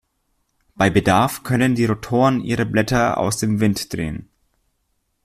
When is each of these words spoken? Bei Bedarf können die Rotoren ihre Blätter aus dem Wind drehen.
Bei 0.73 0.89
Bedarf 0.89 1.43
können 1.43 1.75
die 1.75 1.85
Rotoren 1.85 2.41
ihre 2.43 2.65
Blätter 2.65 3.19
aus 3.19 3.37
dem 3.37 3.59
Wind 3.59 3.93
drehen. 3.93 4.29